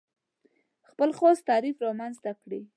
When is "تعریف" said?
1.49-1.75